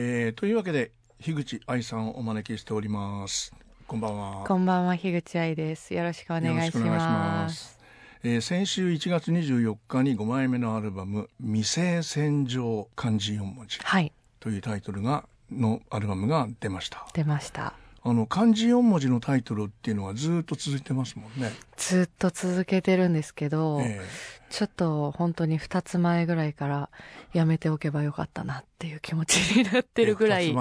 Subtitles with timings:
[0.00, 3.52] えー、というわけで樋口愛さんをお招きしております。
[3.88, 4.44] こんばんは。
[4.46, 5.92] こんばんは樋口愛です。
[5.92, 7.76] よろしくお願いします。
[8.22, 17.04] えー、先週1月24日に5枚目のアルバム「未成戦場漢字4文字」はい、というタイトルがのアルバムが出ました。
[17.12, 17.74] 出ました
[18.08, 21.52] あの漢字4文字のタイトルっていうのはずっと続いてますもんね。
[21.76, 26.90] ずっと続けてるんですけど、えー、ちょっと本当に2つ前ぐらいから
[27.34, 30.54] やめておけばよかったなっていう気持ちになってるぐらい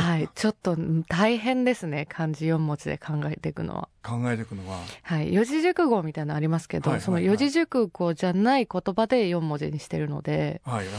[0.00, 0.76] はい、ちょっと
[1.08, 3.88] 大変ですね漢字4文字で考えていくのは。
[4.02, 4.80] 考えていくのは。
[5.02, 5.32] はい。
[5.32, 10.60] 四字熟語みたいなのありますけど、はいはいはい、その四字熟語じゃない言葉で4文字にしてるので。
[10.64, 10.92] はい、は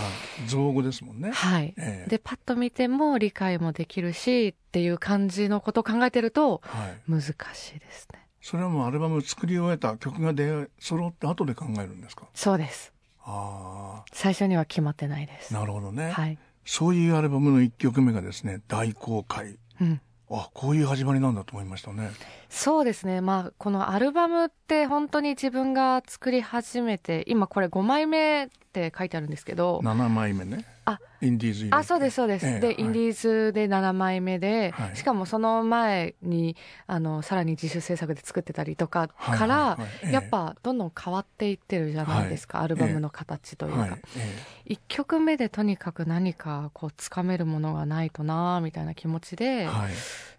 [0.46, 1.32] い、造語ですもんね。
[1.32, 6.62] はい、えー、でパッと見ても理解もできるしっていう感じのことを考えてると
[7.08, 12.26] 難しいですね、はい、それはもうアルバム作り終えた曲が出揃って後で考えるんですか？
[12.34, 12.94] そうです。
[13.26, 14.06] ああ。
[14.12, 15.54] 最初には決まってないです。
[15.54, 16.12] なるほどね。
[16.12, 22.12] はいそういうアルバムの1曲目がですね大公開、うん、あこういう始まりなんだと思いましたね。
[22.50, 23.22] そうですね。
[23.22, 29.80] まあこのアルバムって本当に自分が作り始めて今これ5枚目って書いてあるんですけど。
[29.80, 36.56] 7枚目ねあインディーズあそうですそうです、ええ、で、はい、インディーズで7枚目で、はい、しかもその前に
[36.88, 43.98] あのさらに自主制作で作ってたりとかから、はいはいはい、やっぱどんどん変わっていってるじゃないですか、アルバムの形というか、
[44.66, 49.68] 1曲目でとにかく何かこうつかめるものがないとなみたいな気持ちで、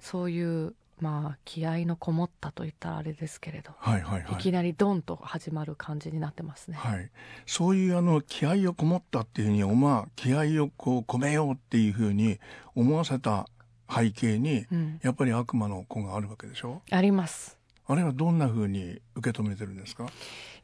[0.01, 6.77] そういうまあ気合のこもったといったらあれですけれど、はいはいはい、いきなりドンと始まる感じになってますね。
[6.77, 7.11] はい、
[7.47, 12.39] そういうあの気合をこもったっていうふうにまあ気合をこう込めようっていうふうに
[12.75, 13.49] 思わせた
[13.91, 16.83] 背景に、うん、やっぱり悪魔の子があるわけでしょ？
[16.91, 17.59] あります。
[17.87, 20.07] あれはどんなふうに受け止めてるんですか？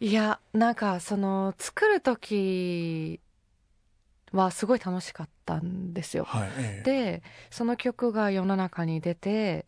[0.01, 3.21] いやなんかその作る時
[4.33, 6.25] はすごい楽しかったんですよ。
[6.25, 9.67] はいええ、でその曲が世の中に出て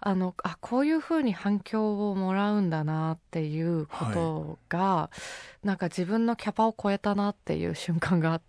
[0.00, 5.10] あのあこういうふうに反響をもらうんだなっていうことが、は
[5.64, 8.44] い、なんか自分のキャパを超えたなっていう瞬間があって。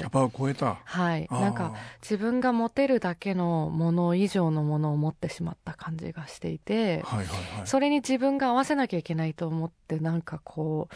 [0.00, 0.78] キャパを超えた。
[0.84, 1.26] はい。
[1.30, 7.26] なんか自分が持てるだけのもの以上のものを持ってしまった感じがしていて、はいはい
[7.58, 10.88] はい、それに自分が合わせなきゃいけないと思ってなんかこ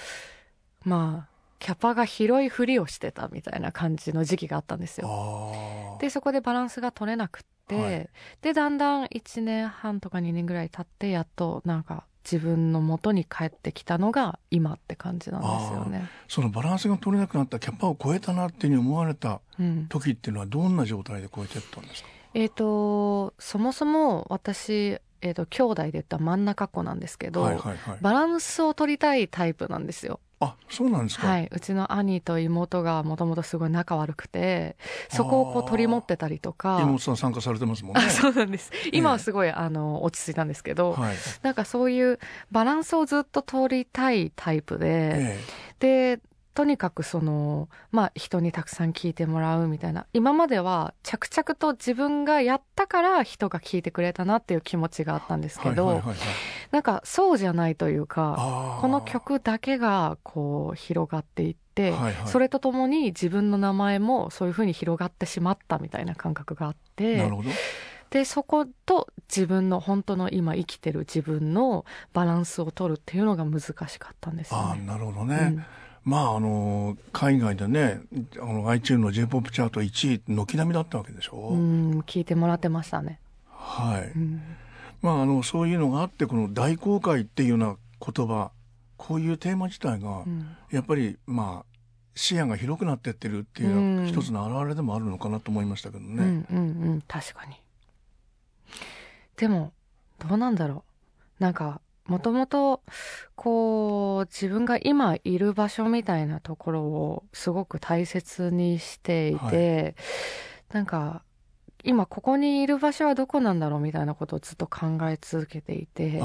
[0.85, 5.99] うまあキャパが広いふりをしてたみたいな感じの時期があったんですよ。
[6.01, 8.09] でそこでバランスが取れなくって、はい、
[8.43, 16.09] でだんだん1年半とか2年ぐらい経ってやっとなんか自分の元に帰ってきたのが今って感じなんですよね。
[16.29, 19.41] そのバランスが取れなくなったキャパを超えたなっていうふうに思われた
[19.89, 30.21] 時っていうのはどんな状態で超えてったんですか、うん、えっ、ー、とそもそも私えーと、兄弟で言った真ん中っ子なんですけど、はいはいはい、バランスを取りたいタイプなんですよ。
[30.41, 34.77] あそうなんですか、はい、うちの兄と妹がもともとすごい仲悪くて
[35.09, 36.79] そこをこう取り持ってたりとか。
[36.81, 38.03] 妹さん参加されてますもんね。
[38.11, 38.71] そうなんです。
[38.93, 42.21] 今はすごい、えー、あの落ち着いたんですけど、はい、なんかそういう
[42.53, 46.21] バランスをずっと取りたいタイプで、えー、で
[46.59, 50.07] とにかくその、まあ、人にたくさん聞いてもらうみたいな。
[50.13, 56.19] 今までは着々と自分がやったから人が聞いてくれたなっていう気持ちがあったんですけど、はいはいはいはい、
[56.73, 67.19] なんかそうじゃないというかこの曲だけがこう広がっていって、はいはい、それとともに自分の名前もそういうふうに広がってしまったみたいな感覚があって。
[67.19, 67.51] なるほど。
[68.11, 74.81] でそこと自分の本当の今生きてる自分のバランスを取るっていうのが難しかったんですよね。
[74.83, 75.65] あなるほどね、うん
[76.09, 78.01] まああの海外でね
[78.41, 81.51] あの iTunes の J−POP チャート1位軒並みだったわけでしょ？
[81.51, 83.21] うん聞いてもらってましたね
[83.51, 84.43] はい、うん、
[85.03, 88.53] まああのそういうのがあってこの大公開っていうような言葉
[88.97, 90.25] こういうテーマ自体が、
[90.73, 91.79] やっぱりまあ
[92.17, 96.17] 視野が広くなってってるっていう一つの表れでもあるのかなと思いましたけどね。
[96.17, 96.61] うんうんう
[96.97, 97.55] ん、確かに。
[99.37, 99.73] でも
[100.27, 100.85] どうなんだろ
[101.39, 101.43] う。
[101.43, 102.83] なんかもともと
[103.37, 109.95] こう自分が今いる場所みたいなところをすごく大切にしていて、はい、
[110.73, 111.23] なんか
[111.85, 116.21] 今ここにいる場所はどこなんだろうみたいなことをずっと考え続けていて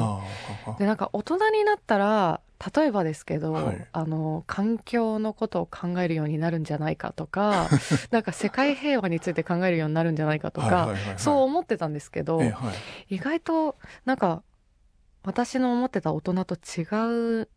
[0.80, 2.42] でなんか大人になったら
[2.76, 7.70] 例えばですけど、はい、あの環境のことを考えるようになるんじゃないかとか
[8.10, 12.46] なんか世界平和について考えるようになるんじゃないかとかそう思ってたんですけど、は
[13.10, 13.76] い、意外と
[14.06, 14.44] なんか
[15.24, 17.50] 私の思ってた大人と違う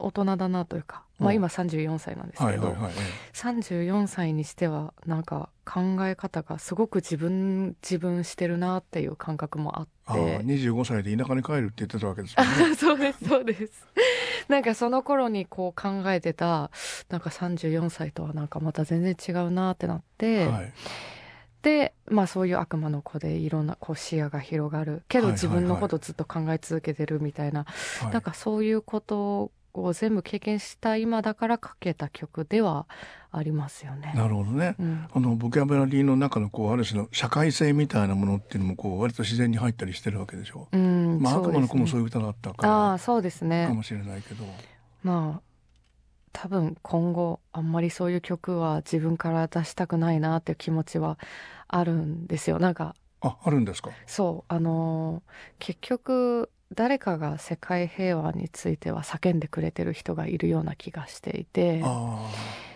[0.00, 2.92] 大人だなというか、まあ、今34歳なんですけど、はいはいはい、
[3.34, 9.90] 34歳にしてはなんか考え方がすごく自分自分してるなっていう感覚もあって。
[10.06, 12.74] あ25歳で田舎に帰るって言ってたわけですよね。
[12.74, 13.86] そうですそうです。
[14.48, 16.70] なんかその頃にこう考えてた
[17.08, 20.64] なんか34歳とはなんかまた全然違うなってなって、はい。
[20.64, 20.72] で
[22.06, 32.86] まあそういう悪魔の子でいろんなこう視野が広がるけど自分のことずっと考え続けてるみたいな、はいなんかそういうことを全部経験した今だから書けた曲では
[33.30, 34.12] ありますよね。
[34.16, 34.74] なるほどね。
[34.78, 40.68] うんあのボキャブラリーの中のこうある種の社会性みたいなものっていうのもこう割と自然に入ったりしてるわけでしょ。
[40.72, 44.44] うん、まあ悪魔の子もそういう歌だったですねああかそうですねらかもしれないけど。
[45.04, 45.49] まあ
[46.32, 51.18] 多分今後あんまりそういう曲は自分から出したくないなっていう気持ちは
[51.68, 52.58] あるんですよ。
[52.58, 53.90] なんかああるんですか？
[54.06, 61.80] そうあのー結局誰かが世界平和については叫んでくれてる人がいるような気がしていて。
[61.84, 62.28] あ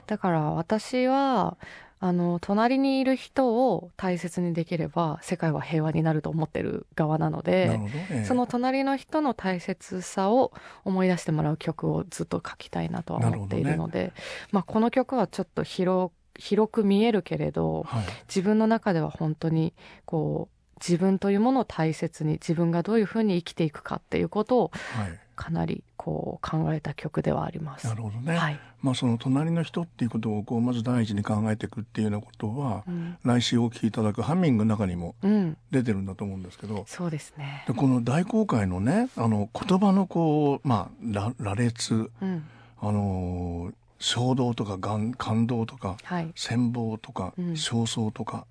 [0.07, 1.57] だから私は
[2.05, 7.91] あの隣にいる人を大切にできれば世界は平和になると思ってる側なのでるほど。
[7.95, 10.53] ええその隣の人の大切さを
[10.85, 14.13] 思い出してもらう曲をずっと書きたいなとは思っているので、
[14.53, 18.05] まあ、この曲はちょっと広広く見えるけれどはい。
[18.29, 19.73] 自分の中では本当に
[20.05, 25.21] こう自分というものを大切に自分がどういうふうに生きていくかっていうことをはい。
[25.35, 27.87] かなりこう考えた曲ではあります。
[27.87, 28.37] なるほどね。
[28.37, 36.85] はい、まあその隣の人っていうことをこうまず第一に考えていくっていうようなことは、うん来週お聞きいただくハミングの中にもうん、出てるんだと思うんですけど。
[36.87, 37.65] そうですね。
[37.67, 42.45] でこの大公開のねあの言葉のこうまあ羅羅列うん、
[42.81, 48.47] あのー衝動とかがん感動とかはい、羨望とかうん焦燥とか、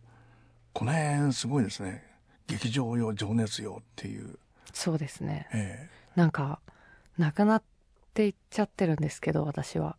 [0.74, 2.04] この辺すごいですね
[2.48, 4.40] 劇場よ情熱よっていう、
[4.74, 5.48] そうですね。
[5.54, 6.60] えなんか
[7.18, 7.64] なくなっ
[8.14, 9.98] ていっちゃってるんですけど私は。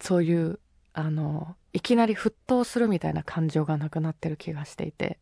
[0.00, 0.58] そういう
[0.92, 5.18] あのいきなり沸騰するみたいな感情がなくなってる気がしていて。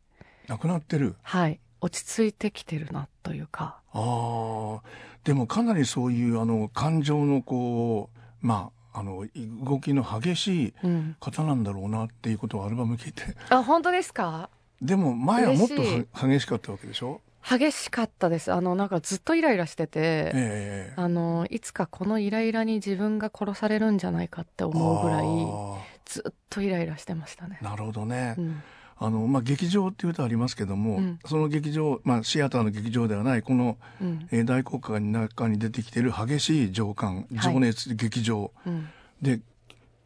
[0.47, 1.17] えなくなってる？
[1.23, 1.61] はい。
[1.81, 3.81] 落ち着いてきてるなというか。
[3.93, 4.81] あー。
[5.25, 8.11] でもかなりそういうあの感情のこ
[8.43, 9.27] うまああの
[9.65, 11.17] 動きの激しいうん。
[11.19, 13.37] 方なんだろうなっていうことをアルバム聞いて。
[13.51, 14.51] あ本当ですか？
[14.83, 17.21] でも前はもっと激しかったわけでしょ？
[17.47, 18.53] 激しかったです。
[18.53, 20.93] あのなんかずっとイライラしてて、ええ。
[20.97, 27.59] あのいつかこのイライラに自分が殺されるんじゃないかって思うぐらいあずっとイライラしてましたね。
[27.61, 28.63] ーなるほどね、うん。
[28.97, 31.19] あのまあ、劇場っていう歌ありますけども、うん。
[31.27, 34.29] その劇場、まあ、シアターの劇場ではないこの、うん。
[34.31, 37.53] えー大国家の中に出てきている激しい情感はい。
[37.53, 38.89] 情熱、劇場うん。
[39.21, 39.41] で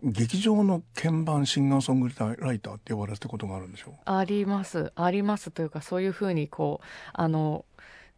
[0.03, 4.93] 劇場の鍵盤シンガーソングライターって呼ばれたことがあるんでしょあります。
[4.95, 5.51] あります。
[5.51, 7.65] というかそういうふうにこうあの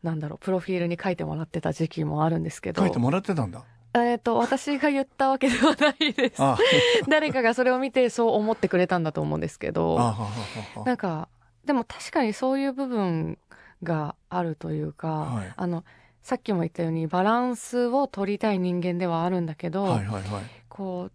[0.03, 2.83] なんだろうプロフィールに書いてもらってた時期もあるんですけど。
[2.83, 3.65] 書いてもらってたんだ？
[3.95, 6.35] えっ、と私が言ったわけではないです。
[6.43, 6.57] あ
[7.09, 9.99] 誰かがそれを見てそう思ってくれたんだと思うんですけあど
[10.85, 11.29] なんか
[11.65, 13.39] でも確かにそういう部分
[13.83, 15.53] があるというか、はい。
[15.57, 15.85] あの
[16.23, 20.43] さっきも言ったようにバランスを取りたい人間ではあるんだけど、はいはいはい。
[20.69, 21.13] こう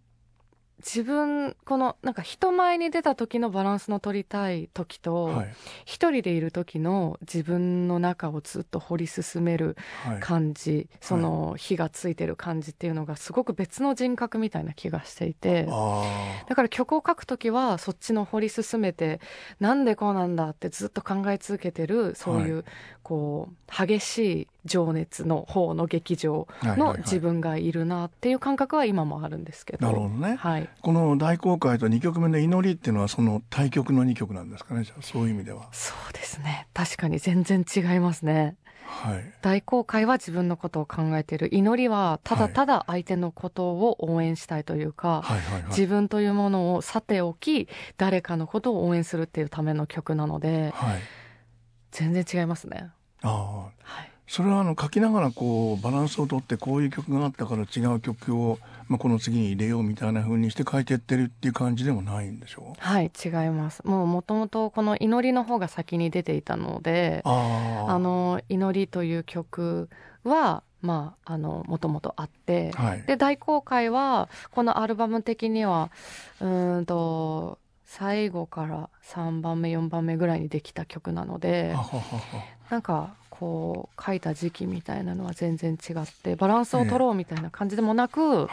[0.86, 5.54] 自分このなんか人前に出た時のバランスの取りたい時と、はい。
[5.86, 10.20] 一人でいる時の自分の中をずっと掘り進めるはい。
[10.20, 16.04] 感じ、その火がついてる感じっていうのがすごく別の人格みたいな気がしていてあ
[16.48, 19.20] だから曲を書く時はそっちの掘り進めて
[19.60, 22.64] なんでこうなんだってずっと考え続けてるそういう、は
[23.06, 29.86] こう激しい情熱の方の劇場の自分がいるなっていう感覚は今もあるんですけど。
[29.86, 30.36] なるほどね。
[30.36, 35.68] はい、この大公開と2曲目の祈りっていうのはその対曲の2曲なんですかねじゃあそういう意味では。
[35.72, 36.68] そうですね。
[36.74, 38.58] 確かに全然違いますね。
[38.86, 39.34] はい。
[39.42, 41.54] 大公開は自分のことを考えている。
[41.54, 45.70] 祈りはただただ相手のことを応援したいというか、はいはいはい。
[45.70, 51.00] 自分というものをさておき誰かのことを応援するっていうための曲なのではい。
[51.92, 52.90] 全然違いますね。
[53.22, 53.54] ああ。
[53.62, 62.80] はい、それはあの書きながらこうバランスをとってこういう曲があったから違う曲を、まあ、この次に入れようみたいな風にして書いてってるっていう感じでもないんでしょう？
[62.80, 63.86] はい、違います。
[63.86, 69.90] もうもともとこの祈りの方が先に出ていたので、あの祈りという曲
[70.24, 73.04] はまああのもともとあって、はい。
[73.04, 75.92] で大公開はこのアルバム的には
[76.42, 81.76] うーんと最後から3番目4番目ぐらいにできた曲なので
[82.72, 88.48] なんかこう書いた時期みたいなのは全然違ってバランスを取ろうみたいな感じでもなく、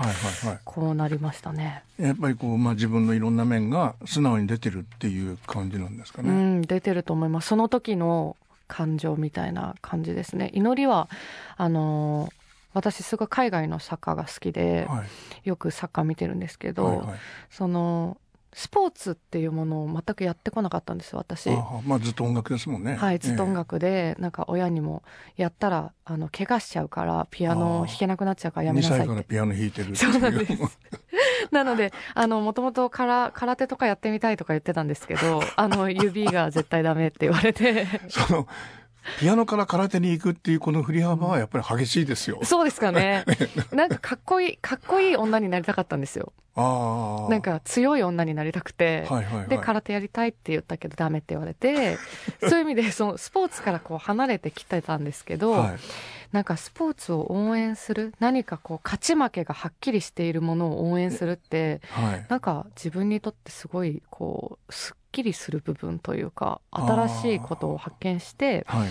[0.64, 1.84] こうなりましたね。
[2.00, 7.48] いやっぱりこう、まあ、自分のいろんな面が素直に出てるっていう感じなんですかうね、ん出てると思います。
[7.48, 8.36] その時の
[8.66, 10.50] 感情みたいな感じですね。
[10.52, 11.08] 祈りは
[11.56, 12.32] あのー
[12.74, 15.04] 私すごい海外の作家が好きでは
[15.44, 15.48] い。
[15.48, 17.06] よくサッカー見てるんですけど、はいはい。
[17.50, 18.16] その
[18.54, 21.48] スポーツっていうものを全くやってこなかったんです私。
[21.50, 22.96] あまあずっと音楽ですもんね。
[22.96, 25.02] はいずっと音楽で、なんか親にも
[25.36, 29.06] やったらあの怪我しちゃうからピアノ弾けなくなっちゃうからやめなさい2って。
[29.06, 30.78] 歳からピアノ弾いてるそうなんです。
[31.50, 37.86] なのであのもともと空空手とかやってみたいとか言ってたんですけどあの指が絶対ダメって言われて。
[38.08, 38.46] その
[39.20, 42.40] ピアノから空手に行くっていうこの振り幅はやっぱり激しいですよ。
[42.44, 43.24] そうですかね
[43.72, 47.30] なんかかっこいいかっこいい女になりたかったんですよああ。
[47.30, 49.48] なんか強い女になりたくて、はいはいはい。
[49.48, 51.98] で空手やりたいって言ったけどダメって言われて
[52.40, 55.76] そういう意味でそのスポーツからこう離れてきてたんですけど、はい、
[56.32, 62.26] なんかスポーツを応援する何かこう勝ち負けがはっきりしているものを応援するってはい。
[62.28, 68.90] なんか自分にとってすごいこうすっきりする部分というか新しいことを発見してはいはい。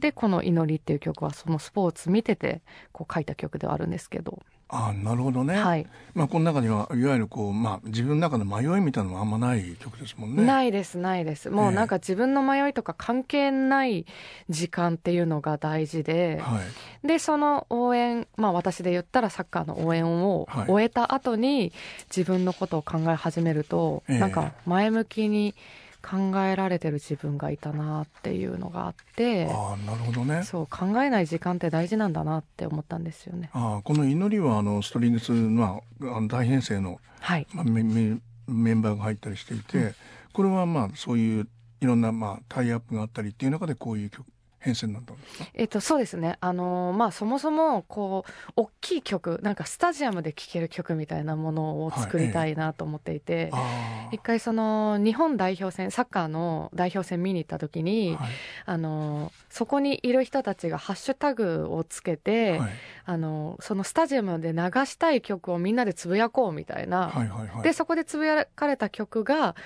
[0.00, 2.62] でこの「祈り」っていう曲はそのスポーツ見てて
[2.92, 5.60] こう書いた曲ではあるんですけど、ああ、なるほどね。
[5.60, 10.44] はい、まあこの中にはいわゆるこうまあ自分の中の迷いみたいなのはあんまない曲ですもんね。
[10.44, 14.06] ないですないですもうええなんか自分の迷いとか関係ない
[14.48, 16.60] 時間っていうのが大事で、は
[17.02, 17.06] い。
[17.06, 21.72] でその応援まあ私で言ったらサッカーの応援をはい終えた後に
[22.14, 25.54] 自分のことを考え始めると、ええなんか前向きに
[26.02, 30.42] 考えられてる自分がいたなっていうのがあってああ、なるほどね。
[30.44, 33.50] そう考えない時間って大事なんだなって思ったんですよね。
[33.52, 39.94] ああ、この祈りはあのストリングスのあの大編成のはい、まあメメメンバーが入ったりしていて、うん
[40.32, 41.48] これはまあそういう
[41.80, 44.24] いろんなまあタイアップがあったりっていう中でこういう曲
[44.60, 45.46] 編成になんですか。
[45.54, 46.36] えっと、そうですね。
[46.40, 58.32] あのーまあ、そもそも、こう、大きい曲、なんかスタジアムで聴ける曲みたいなものを作りたいなと思っていて、あ一回その、日本代表戦、サッカーの代表戦見に行った時に、あ、はい
[58.66, 62.70] あのーそこにいる人たちがハッシュタグをつけて、はい
[63.06, 67.62] あのーそのスタジアムで流したい曲をみんなでつぶやこうみたいな、はいはいはい。
[67.62, 69.56] で、そこでつぶやかれた曲が、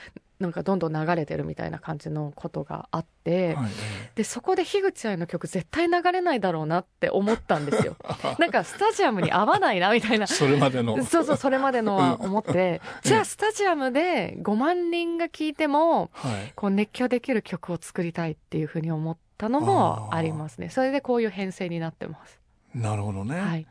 [0.41, 3.71] なんかどんどん流れてるみたいな感じのことがあって、はい。
[4.17, 7.97] でそこで樋口愛の曲絶対流れないだろうなって思ったんですよ。
[8.39, 10.27] なんかスタジアムに合わないなみたいな。
[10.27, 11.03] それまでの。
[11.05, 12.81] そうそうそれまでのは思って。
[12.85, 16.53] うんじゃあスタジアムで5万人が聴いてもはい。
[16.55, 20.69] こう熱狂できる曲を作りたいっていうふうに思ったのもありますね。
[20.69, 22.41] それでこういう編成になってます。
[22.75, 23.41] なるほどね。
[23.41, 23.67] はい。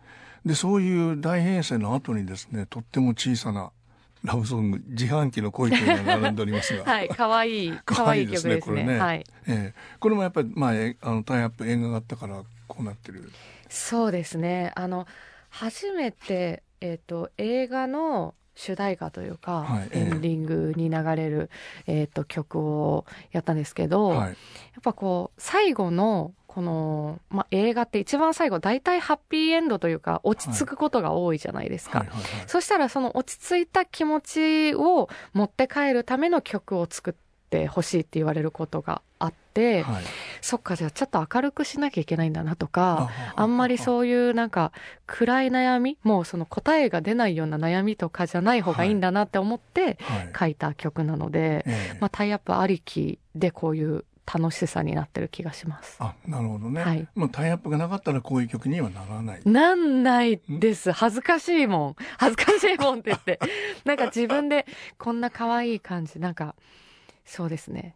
[0.46, 3.72] でそういう大編成の後にですねとっても小さな
[4.24, 8.58] ラブソング「自販機の恋」というのが並んでおりますが、 はい可愛い可愛い曲ですね。
[8.60, 8.98] これね。
[8.98, 9.24] はい。
[9.48, 9.74] ええ。
[10.00, 13.30] これもやっぱり、まあ、えあのタイアップ映画があったからこうなってる。
[13.70, 14.72] そうですね。
[14.76, 15.08] あの
[15.50, 21.50] 初めて、えー、と映画の主題歌というか、はいエンディングに流れる、
[21.88, 24.20] えー、と曲をやったんですけど、はい。
[24.30, 24.36] やっ
[24.82, 32.00] ぱこう最後のこの、まあ、映画って一番最後大体ハッピーエンドというか落ち着くことが多いじゃないですか。
[32.00, 32.30] はいはいはい。
[32.46, 37.14] そしたらその落ち着いた気持ちを持って帰るための曲を作っ
[37.50, 40.04] てほしいって言われることがあって、はい。
[40.42, 44.72] そっかじゃあちょっと明るくしなきゃいけないんだなとかああんまりそういうなんか
[45.08, 50.30] 暗い悩みもうその答えが出ないような悩みとかじゃない方がいいんだなって思ってはい。
[50.38, 51.98] 書いた曲なので、ええ。
[52.00, 55.98] まあ、タイアップありきでこういう楽しさになってる気がします。
[56.00, 60.92] あなるほどね、はいまあ、タイアップがなかったらこういう曲にはならないなんないです。
[60.92, 61.96] 恥ずかしいもん。
[62.18, 63.40] 恥ずかしいもんって言って。
[63.86, 64.66] なんか自分で
[64.98, 66.20] こんな可愛い感じ。
[66.20, 66.56] なんか、
[67.26, 67.96] そうですね。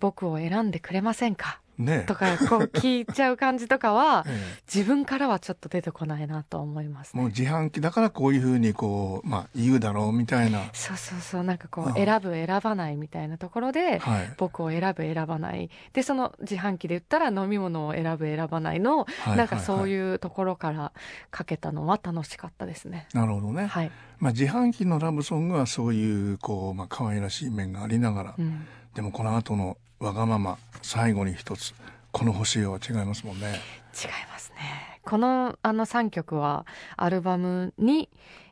[0.00, 1.46] 僕を選んでくれませんか？
[1.48, 1.65] ね
[2.06, 7.20] とか、こう聞いちゃう感じとかは、 ええ自分からはちょっと出てこないなと思います、ね。
[7.20, 11.44] もう自販機だからこういうふうにこう、まあ、言うだろうみたいな、そうそうそう。
[11.44, 15.70] なんかこう、選ぶ選ばないみたいなところで、はい僕を選ぶ選ばない。
[15.92, 20.92] で、その自販機で言ったら飲み物を選ぶ選ばないの、はいなんかそうう、いうところから
[21.30, 23.06] かけたのは楽しかったですね。
[23.12, 23.90] なるほどね、はい。
[24.18, 28.66] まあ、自販機のラブソングはそういうこう、まあ可愛らしい面がありながら、うん。
[28.94, 31.74] でもこの後のわがまま最後に一つ
[32.12, 33.46] この星よは違いますもんね。
[33.94, 35.00] 違いますね。
[35.04, 38.08] このあの3曲はアルバムに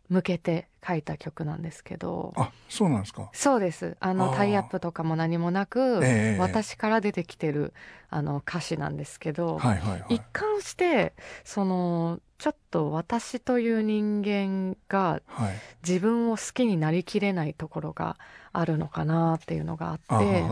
[0.08, 2.32] 向けて書いた曲なんですけど。
[2.36, 3.30] あそうなんですか。
[3.32, 3.96] そうです。
[4.00, 6.40] あのタイアップとかも何もなく、ええ。
[6.40, 7.72] 私から出てきてる
[8.10, 10.14] あの歌詞なんですけど、はいはいはい。
[10.16, 15.54] 一貫してそのちょっと私という人間がはい。
[15.82, 18.18] 自分を好きになりきれないところが
[18.52, 20.44] あるのかなっていうのがあって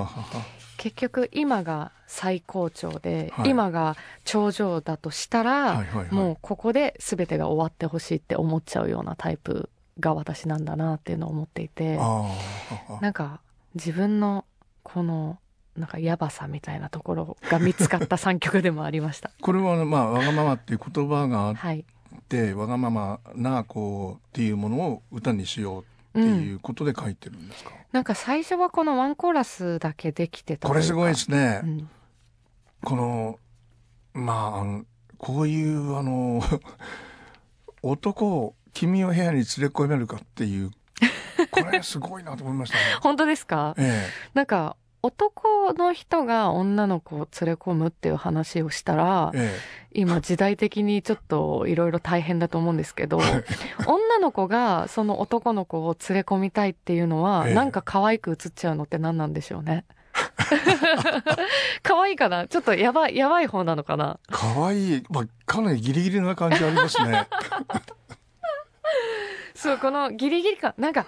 [0.78, 3.50] 結局今が最高潮で、はい。
[3.50, 9.68] 今が頂上だとしたら、もうここで全てが終わってほしいって思っちゃうようなタイプ
[10.00, 11.98] が私なんだなっていうのを思っていて
[13.02, 13.42] なんか
[13.74, 14.46] 自分の
[14.82, 15.38] この
[15.76, 19.30] なんかやばさみたいなところが見つかった3曲でもありました。
[19.40, 21.84] これはまあわがままっていう言葉があっはい、
[22.28, 31.90] てわがままなこうっていうものを歌にしようっていうことで書いてるんですか、うん、なんか最初はこのワンコーラスだけできてたこれすごいですね、うん、
[32.82, 33.38] この
[34.12, 34.84] まああの
[35.16, 36.42] こういうあの
[37.82, 40.70] 男を君を部屋に連れ込めるかっていう
[41.50, 42.82] これすごいなと思いましたね。
[43.00, 49.58] 本当ですか、ええ、なんか男の人が女の子を連れ込むっていう話をしたら、え
[49.92, 53.18] え、今時代的にちょっといろいろ大変だと思うんですけど、
[53.86, 59.84] 女の子がその男の子を連れ込みたいっていうのは、え、なんか可愛く映っちゃうのって何なんでしょうね。
[61.82, 62.46] 可愛いかな？
[62.46, 64.20] ちょっとやばい、やばい方なのかな？
[64.30, 65.02] 可愛い。
[65.10, 67.26] まあ、かなりギリギリな感じありますね。
[69.54, 71.06] そう、このギリギリ感、なんか、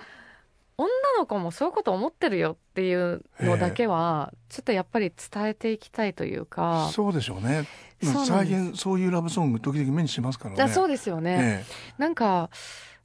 [0.76, 0.88] 女
[1.18, 6.90] の子もそういうこと思ってるよっていうのだけは、ちょっとやっぱり伝えていきたいというか。
[6.92, 7.66] そうでしょうね。
[8.02, 10.72] 最近そういうラブソング時々目にしますからね。
[10.72, 11.64] そうですよね。
[11.98, 12.50] なんか、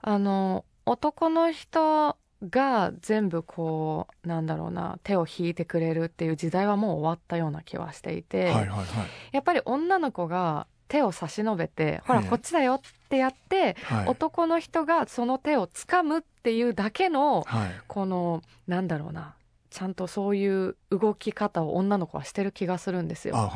[0.02, 2.18] あの、男の人
[2.50, 8.86] が全部こう、なんだろうな、手を引いてくれるっていう時代はもう終わったような気はしていて、はいはいはい、
[9.32, 12.80] やっぱり女の子が手を差し伸べて、ほら、こっちだよっ
[13.10, 19.36] てやって、はい、男の人がその手を掴むっていうだけの、はい、この、なんだろうな、
[19.70, 23.52] ちゃんとそういう動き方を女の子はしてる気がするんですよ。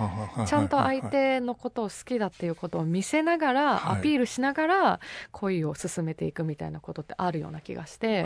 [0.46, 5.00] ちゃんと相手のことを好きだっていうことを見せながら、アピールしながら
[5.32, 8.24] 恋を進めていくみたいなことってあるような気がして、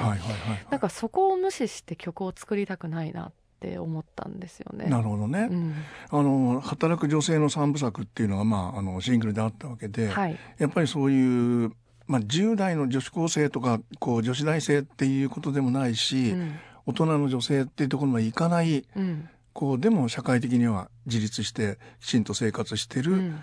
[0.70, 3.47] なんかそこを無視して曲を作りたくないなって
[3.78, 4.86] 思ったんですよね。
[4.86, 5.48] なるほどね。
[5.52, 5.74] うん、
[6.10, 11.72] あの働く女性の三部作っていうのがまああのシングルであったわけで、はい、やっぱりそういう
[12.06, 23.34] まあ10代の女子高生とかこう女子大生っていうことでもないし、うん、大人の女性っていうところまでいかない、うん、こうでも社会的には自立してきちんと生活してる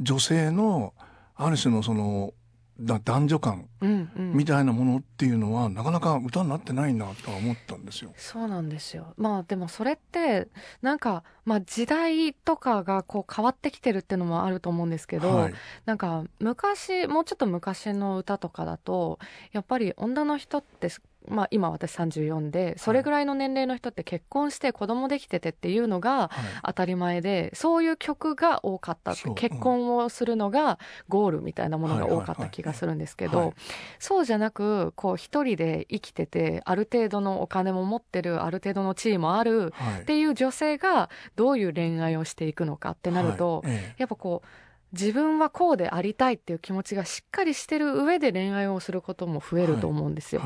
[0.00, 0.92] 女性の
[1.34, 2.41] ある種のそのだ
[2.78, 3.68] 男女感
[4.16, 8.12] みたいなものっていうのは、なかなか歌になってないなとは思ったんですよ。
[8.16, 9.14] そうなんですよ。
[9.16, 10.48] まあでもそれって
[10.80, 19.18] なんかまあ時代とかがこう変わってきてるっていうのもあると思うんですけど、はい、なんか昔もうちょっと昔の歌とかだと
[19.52, 20.88] やっぱり女の人って
[21.28, 26.30] まあ、今私34でそれぐらいの年齢の人って結婚して子供できててっていうのが
[26.64, 33.54] 当たり前で、そういう曲が多かった結婚をするのがゴールみたいなものが多かった気がするんですけど
[33.98, 43.62] そうじゃなくこう一人で生きててある程度のお金も持ってるある程度の地位もあるっていう女性がどういう恋愛をしていくのかってなると、
[43.98, 44.48] やっぱこう
[44.92, 50.42] 自分はこうでありたいっていう気持ちがしっかりしてる上で恋愛をすることも増えると思うんですよ。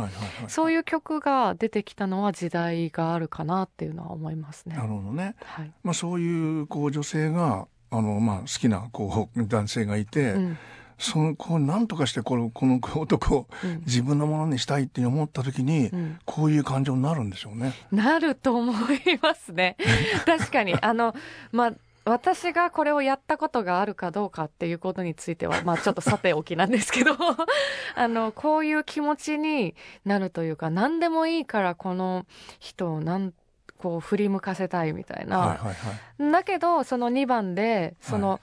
[0.49, 4.77] そういう曲が出てきたのは時代があるかなっていうのは思いますね。
[4.77, 5.35] なるほどね。
[5.45, 10.33] はい、まあそういうこう女性があのまあ好きなこう男性がいて。
[10.33, 10.59] うん
[10.99, 13.47] そのこう何とかしてこのこの男を
[13.85, 17.75] 自分のものにしたいって思った時に、うん、こういう感情になるんでしょうね。
[17.93, 19.77] なると思いますね。
[20.25, 21.15] 確かにあの
[21.53, 21.73] まあ
[22.07, 27.17] 私がこれをやったことがあるかどうかっていうことについては、まあちょっとさておきなんですけど
[27.97, 32.25] あの、こういう気持ちになるというか、何でもいいからこの
[32.61, 33.33] 人をなん
[33.79, 35.39] こう振り向かせたいみたいな。
[35.39, 38.41] はいはいはい、だけど、その2番で、その、はい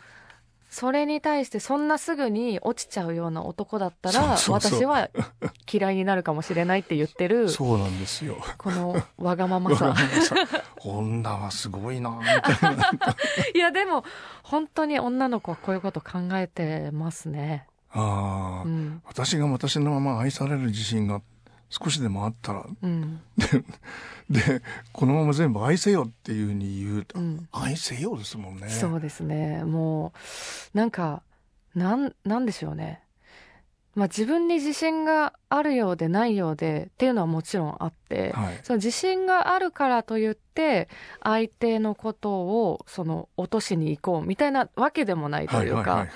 [0.74, 5.12] それに対してそんなすぐに落ちちゃうような男だったら私は
[5.72, 7.48] 嫌いになるかもしれないって言ってる。
[7.48, 8.38] そうなんですよ。
[8.58, 9.94] このわがままさ。
[10.84, 12.90] 女はすごいなみたいな。
[13.54, 14.04] いやでも
[14.42, 17.68] 本当に女の子はこういうこと考えてますね。
[17.92, 21.22] ああ、うん、私が私のまま愛される自信が
[21.82, 23.20] 少しでもあったら、うん、
[24.30, 28.70] でこのまま全部愛せよっていうふうに言うと、うん、愛せよですもんね。
[28.70, 29.64] そうですね。
[29.64, 30.14] も
[30.74, 31.24] うなんか
[31.74, 33.03] なんなんでしょうね
[33.96, 40.90] まあ、自分に自信があるようでないようでっていうのはもちろんあって、はい、その自信があるからといって
[41.22, 46.08] 相手のことをその落としに行こうみたいなわけでもないというか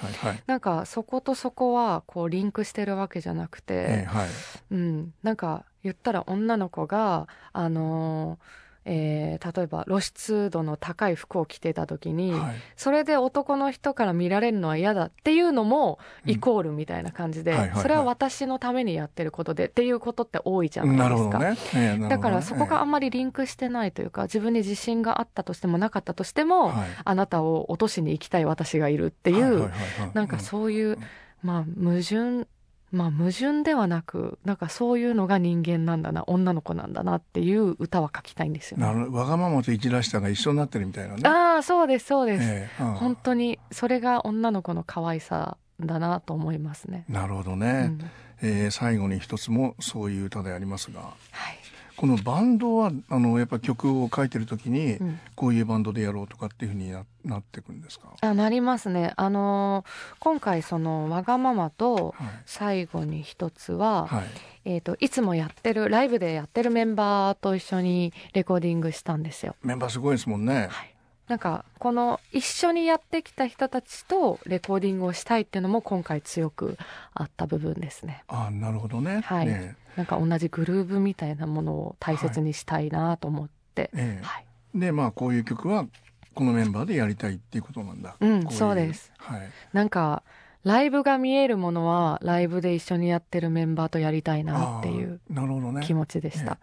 [0.47, 4.29] なんかそことそこはこうリンクしてるわけじゃなくて、えーはい、
[4.71, 21.57] うん、なんか言ったら女の子があのーえー、例えば露出度の高い服を着てた時に、はい、それで男の人から見られるのは嫌だっていうのもイコールみたいな感じで、うんそれは私のためにやってることでっていうことって多いじゃないですか、ね。
[21.75, 29.69] えーね、だからそこがあんまりリンクしてないというか自分に自信があったとしてもなかったとしても、はい、あなたを落としに行きたい私がいるっていう、
[30.13, 30.97] なんかそういう、
[31.43, 32.47] まあ矛盾
[32.91, 41.21] まあ矛盾ではなくなんかそういうのが人間なんだな女の子なんだなっていう歌は書きたいんですよ、ね、わがままと生きらしたが一緒になってるみたいなね。
[41.25, 47.05] ああそうですそうです、えー、本当にそれが女の子の可愛さだなと思いますね。
[47.09, 47.97] なるほどね、
[48.41, 51.01] うん、えー最後に一つもそういう歌でありますが。
[51.01, 51.66] はい
[51.97, 55.19] このバンドはあのやっぱ曲を書いてる時に、うん。
[55.35, 59.13] こういうバンドでやろうとかっていうふうにななっていくんですか、あなりますね。
[59.17, 59.83] あの
[60.19, 62.27] 今回そのわがままとはい。
[62.45, 64.23] 最後に一つは、はい。
[64.65, 69.55] えー、といつもやってるライブでやってるメンバーと一緒にレコーディングしたんですよ。
[69.63, 70.67] メンバーすごいですもんね。
[70.69, 70.93] はい、
[71.27, 76.77] なんかこの一緒にやってきた人たちとレコーディングをしたいっていうのも今回強く
[77.13, 78.23] あった部分ですね。
[78.27, 79.21] あなるほどね。
[79.21, 85.87] はいねなんか同じグルーブみたいなものを大切にしたいなと思って、ええはい、でまあこういう曲は
[86.35, 88.15] このメンバーでやりたいっていうことなんだ。
[88.19, 89.11] うんこいそうです。
[89.17, 89.41] はい。
[89.73, 90.23] なんか
[90.63, 95.85] ライブが見えるものはライブで一緒にやってるメンバーとやりたいなっていうあーなるほどね。
[95.85, 96.57] 気持ちでした。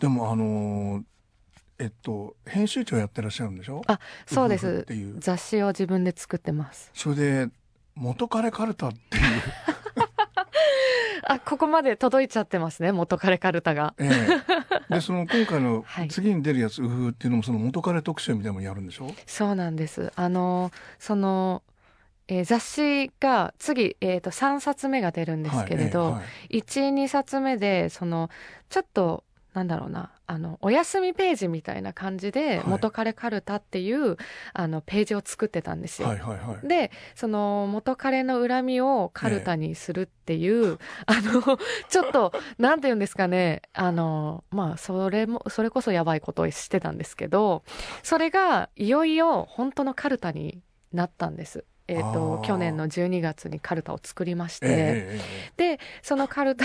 [0.00, 1.02] でもあのー
[1.82, 3.82] えっと編集長やってらっしゃるんでしょ？
[3.86, 5.16] あそうですていう。
[5.18, 7.48] 雑誌を自分で作ってますそれで
[7.94, 9.22] 元彼カルタっていう。
[11.24, 14.10] あここまで届いちゃってますね元彼カルタがえ
[14.90, 19.08] えでその今回の はい次に出るやつ「うふ」っていうのもその元彼特集みたいなのもやるんでしょ？
[19.26, 21.62] そうなんですあのその、
[22.28, 28.30] えー雑誌が次、えー、と3冊目が出るんですけれど、はいえ12冊目でその
[28.68, 34.16] ちょっとなんだろうなあのお休みページみたいな感じではい元彼カルタっていう、
[34.54, 36.08] あのページを作ってたんですよ。
[36.08, 36.66] はいはいはい。
[36.66, 41.58] でその元彼の恨みをカルタにするっていう、あの
[41.90, 47.62] ちょっとなんて言うんですかねあのまあそれもそれこそやばいことをしてたんですけど
[48.02, 50.62] それがいよいよ本当のカルタに
[50.94, 51.66] なったんです。
[51.88, 55.20] えー、とあー去年の12月にカルタを作りまして、ええええ
[55.68, 56.64] えでそのカルタ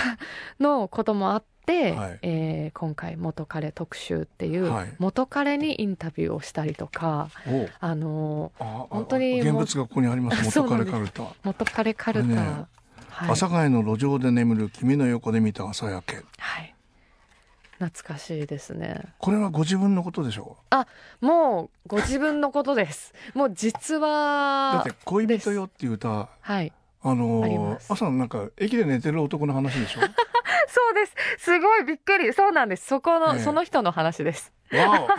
[0.59, 2.19] のこともあって、はい。
[2.21, 4.93] えー今回元彼特集っていう、はい。
[4.99, 10.43] 元彼にインタビューをしたりとかえおあのあ本当に現物がここにありま す。
[10.59, 11.23] 元彼カルタ。
[11.43, 12.35] 元彼カルタ、ね
[13.09, 13.25] はい。
[13.25, 16.17] 阿佐ヶ谷の路上で眠る君の横で見た朝焼け。
[16.37, 16.75] はい、
[17.79, 19.01] 懐かしいですね。
[19.17, 20.57] これはご自分のことでしょ
[21.21, 23.13] もうご自分のことです。
[23.33, 23.99] もう実う。
[23.99, 26.71] だはって恋人よっていう歌、はい。
[27.01, 30.01] あの朝なんか駅で寝てる男の話でしょ？
[30.69, 31.15] そうです。
[31.45, 32.33] すごいびっくり。
[32.33, 32.87] そうなんです。
[32.87, 33.39] そこの、ええ。
[33.39, 34.53] その人の話です。
[34.71, 35.07] わお。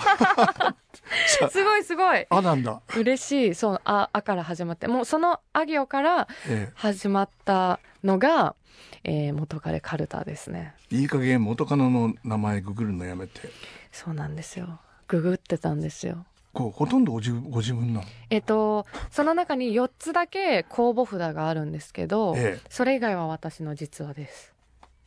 [1.26, 2.26] さすごいすごい。
[2.28, 2.80] あなんだ。
[2.96, 3.54] 嬉しい。
[3.54, 4.88] そうああから始まって。
[4.88, 8.54] もうそのあ行からえ始まったのが、
[9.04, 10.74] えー元彼カルタですね。
[10.92, 13.40] え、いい加減元カノの名前ググるのやめて。
[13.90, 14.80] そうなんですよ。
[15.06, 16.26] ググってたんですよ。
[16.52, 18.06] こうほとんどご自分ご自分なの？
[18.30, 24.52] えっとその中に4つだけ公募札があるんですけど、ええ、それ以外は私の実話です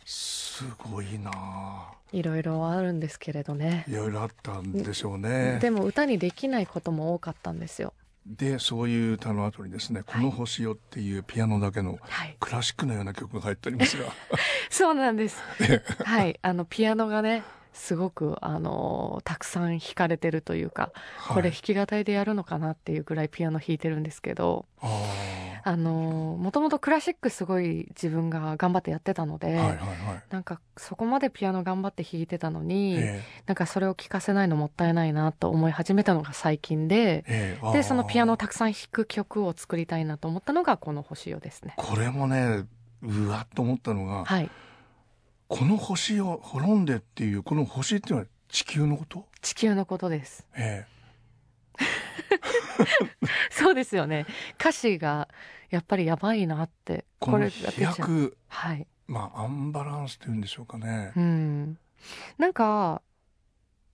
[0.05, 1.31] すごいな。
[1.33, 2.01] あ。
[2.11, 3.85] いろいろあるんですけれどね。
[3.87, 5.59] いろいろあったんでしょうね。
[5.61, 7.93] でも歌にできないことも多かったんですよ。
[8.25, 12.37] でそういう歌の後にですね「この星よ」っていうピアノだけのはい。
[12.39, 14.09] クラシックのような曲が入っておりますが
[14.69, 15.41] そうなんです。
[16.03, 16.39] はい。
[16.41, 20.91] あのピアノがねすごくあのたくさん弾かれてるというか、
[21.29, 24.65] これはい弾き語りでやるのかなっていうぐらいピアノ弾いてるんですけど。
[24.81, 29.84] ああのもともとクラシックすごい自分が頑張ってやってたので、ーはいはいは
[30.15, 30.24] い。
[30.30, 37.24] なんかそこまでピアノ頑張って弾いてたのに、えなんかそれを聞かせないのもったいないなと思い始めたのが最近でえ、え。
[37.28, 37.74] えあー。
[37.74, 41.74] でそのピアノをたくさん弾く曲を作りたいなと思ったのがこの星よですね。
[41.78, 42.65] これもね
[43.02, 44.50] うわっと思ったのが、はい、
[45.47, 49.26] この星を滅んでっていうこの星っていうのは地球のこと？
[49.41, 50.45] 地球のことです。
[50.56, 50.86] え
[53.52, 54.26] そうですよね。
[54.60, 55.28] 歌詞が
[55.69, 56.93] やっぱりやばいなって。
[56.93, 57.82] えこのが出飛。
[57.82, 58.88] 躍はい。
[59.08, 61.78] まあアンバランスっていうんでしょうかね、うん。
[62.38, 63.02] なんか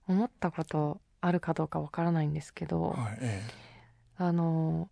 [0.06, 3.42] 思ったことあるかどうかわからないんですけど、はいえ
[4.16, 4.88] あの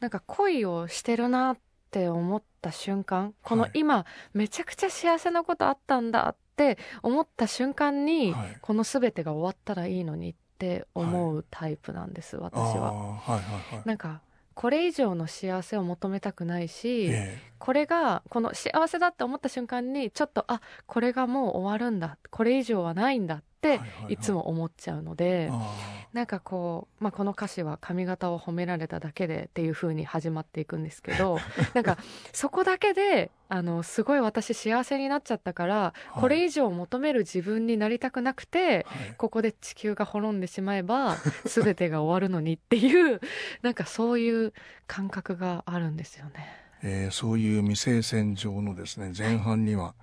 [0.00, 1.58] なんか恋をしてるなっ
[1.90, 12.50] て思った瞬間このはい今めちゃくちゃ幸せなことあったんだって思った瞬間えに、はいこの全てが終わったらいいのにって思うタイプなんです、は。
[12.50, 12.50] は。
[12.50, 13.82] いはいはい。
[13.84, 14.22] なんか
[14.54, 17.38] これ以上の幸せを求めたくないし、え。
[17.58, 22.18] これがこの幸せだって思った瞬間にちょっとあこれがもう終わるんだ。
[22.30, 25.70] これ以上はないんだってはいつも思っちゃうので、あ
[26.12, 31.38] なんかこう、まあ、この歌詞は髪型を褒められただけでっていう風に始まっていくんですけど
[31.74, 31.98] なんか
[32.32, 39.14] そこだけであのすごい私幸せになっちゃったから、ーこれ以上求める自分になりたくなくてはい。
[39.18, 43.20] ここで地球が滅んでしまえば全てが終わるのにっていう
[43.62, 44.52] なんかそういう
[44.86, 46.46] 感覚があるんですよね。
[46.82, 49.94] えーそういう未成線上のですね前半には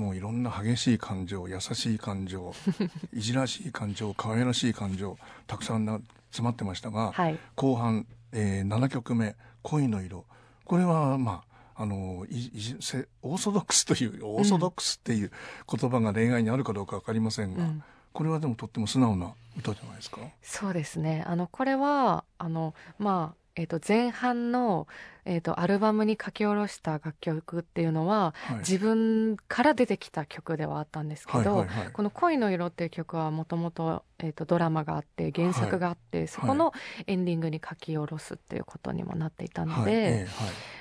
[0.00, 2.54] もういろんな激しい感情優しい感情
[3.12, 10.24] いじらしい感情可愛らしい感情たくさんな詰まってましたが、はい、後半、えー7曲目「恋の色」
[10.64, 11.42] これはま
[11.76, 15.30] ああのいいせオーソドックスというオーソドックスっていう
[15.70, 17.82] 言葉が恋愛にあるかどうか分かりませんが、うん。
[18.12, 20.20] これはでもとっても素直な歌じゃないですか？
[20.42, 21.24] そうですね。
[21.26, 24.86] あのこれはあのまあえー、と前半の、
[25.24, 28.58] えー、とアルバムに書き下ろした楽曲っていうのは、はい。
[28.58, 31.92] 自分から出てきた曲ではあったんですけど、はいはいはい。
[31.92, 34.04] この「恋の色」っていう曲はもともと
[34.46, 36.72] ドラマがあって原作があって、そこの
[37.06, 39.92] エンディングに書き下ろすっていうことにもなっていたので、はい。
[39.92, 40.28] ええはい。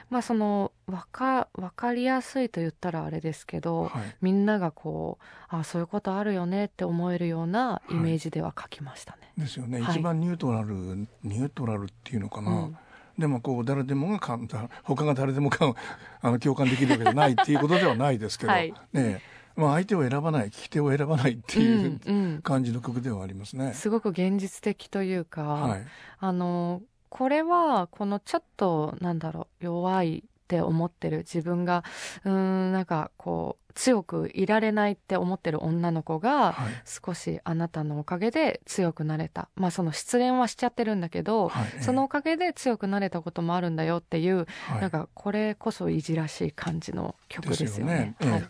[0.09, 3.91] まあそのわかわかりやすいと言ったらあれですけど、はい。
[4.21, 9.31] みんながこうあそういうことあるよねって思えるようなイメージでは書きましたね。
[9.37, 9.95] ですよね、はい。
[9.95, 12.77] 一番ニュートラルニュートラルっていうのかな、うん
[13.19, 14.47] でもこう誰でもがかん
[14.83, 15.75] 他が誰でもか
[16.21, 18.71] あの共感できるわけじゃないっていうことではないですけど、はい。
[18.71, 19.21] ねえ。
[19.55, 22.41] まあ、相手を選ばない聞き手を選ばないっていう、うんうん。
[22.41, 23.73] 感じの曲ではありますね。
[23.73, 25.85] すごく現実的というか、はい。
[26.19, 31.19] あのこれはこのちょっとなんだろう弱いって思ってる。
[31.19, 31.83] 自分が
[32.25, 36.73] うーんなんかこう強くいられないって思ってる女の子がはい。
[36.85, 39.47] 少しあなたのおかげで強くなれた。
[39.55, 41.83] まあその失恋はしちゃってるんだけど、はい。
[41.83, 44.81] そのおかげで強くなれたこともあるんだよっていう、はい。
[44.81, 48.15] なんかこれこそいじらしい感じの曲ですよね。
[48.19, 48.49] でねはいえ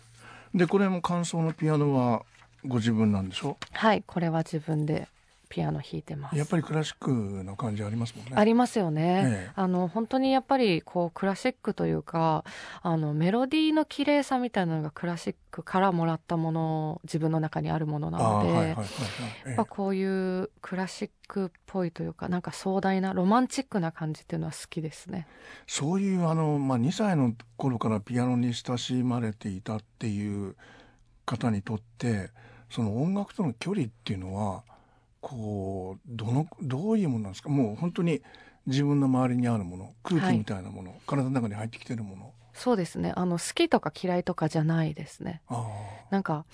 [0.55, 0.57] え。
[0.57, 2.23] でこれも感想のピアノは
[2.65, 3.57] ご自分なんでしょ？
[3.73, 5.09] はい、これは自分で
[5.49, 6.37] ピアノ弾いてます。
[6.37, 8.31] やっぱりクラシックな感じありますもんね。
[8.35, 12.43] ありますよね、ええあの本当にやっぱりこうクラシックというか
[12.81, 25.27] あのメロディーの綺麗さみたいなのがクラシックからもらったもの自分の中にあるものなので、はいやっぱこういうクラシックっぽいというかなんか壮大なロマンチックな感じっていうのは好きですね。
[25.67, 30.55] そういうあの、まあ、2歳の頃からピアノに親しまれていたっていう
[31.25, 32.31] 方にとって
[32.69, 34.63] その音楽との距離っていうのは
[35.21, 37.49] こうどのどういうものなんですか？
[37.49, 38.21] もう本当に
[38.65, 42.33] 自分の周りにあるもの空気みたいなもの、体の中に入ってきてるもの。
[42.53, 43.13] そうですね。
[43.15, 45.41] あの好きとか嫌いとかじゃないですね。
[45.47, 45.65] あ
[46.09, 46.45] なんか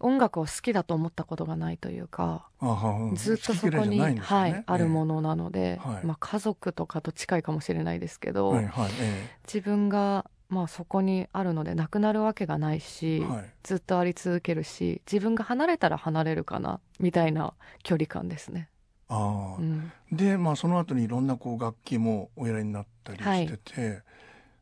[0.00, 4.16] 音楽を好きだと思ったことがないというかうんずっとそこに、ね。
[4.20, 6.06] はい、あるもの、のなので、はい。
[6.06, 9.30] まあ、家族とかと近いかもしれないですけど、はいはいえ。
[9.46, 18.70] 自分が、まあ、そこにあるのでなくなるわけがないし、えはい、ずっとあり続けるし自分が離れたら離れるかなみたいな距離感ですね。
[19.08, 19.60] ああ。
[19.60, 24.02] うん、でまあその後にいろんなこう楽器もおやりになったりしてて、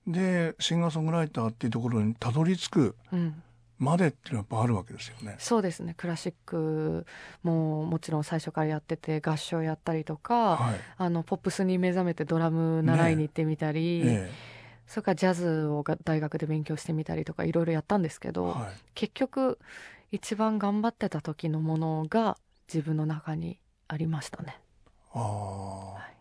[0.06, 3.42] でシンガーソングライターっていうところにたどり着くうん、
[3.78, 5.36] までっていうのはやっぱあるわけですよね。
[5.38, 5.94] そうですね。
[5.96, 7.06] クラシック
[7.42, 10.80] ももちろん最初からやってて合唱やったりとか、はい。
[10.96, 14.30] あのポップスに目覚めてドラム習いに行ってみたり、え
[14.86, 18.74] それからジャズをが大学で勉強してみたりとかいろいろやったんですけえど、はい。
[18.94, 19.58] 結局
[20.12, 22.36] 一番頑張ってた時のものが
[22.72, 24.58] 自分の中にありましたね。
[25.12, 26.16] ああ、はい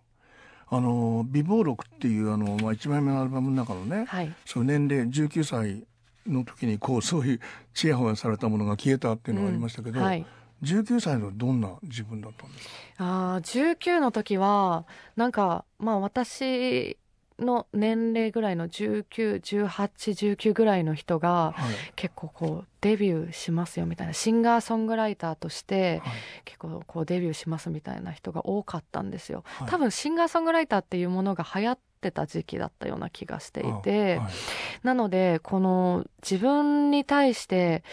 [0.68, 5.86] あの美貌録っていうあのまあ一枚目のアルバムの中のね、はい、そういう年齢19歳
[6.26, 7.40] の時にこうそういう
[7.76, 10.26] ちやほやされたものが消えたっていうのがありましたけど、はい、
[10.64, 12.74] 19歳のどんな自分だったんですか？
[12.98, 16.98] あー19の時はなんかまあ私
[17.40, 21.76] の年齢ぐらいの191819ぐらいの人がはい。
[21.96, 26.14] 結構こうデビューしますよみたいなシンガーソングライターとしてはい。
[26.46, 29.44] 結構こうデビューしますみたいな人が多かったんですよ。
[29.46, 34.22] はい多分シンガーソングライターっていうものが流行ってた時期だったような気がしていて、
[34.86, 37.84] なのでこの自分に対して